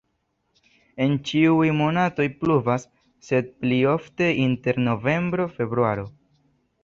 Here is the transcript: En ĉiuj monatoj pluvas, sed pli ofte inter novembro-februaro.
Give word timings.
En 1.05 1.11
ĉiuj 1.31 1.67
monatoj 1.81 2.25
pluvas, 2.39 2.87
sed 3.27 3.51
pli 3.65 3.79
ofte 3.93 4.29
inter 4.47 4.83
novembro-februaro. 4.87 6.07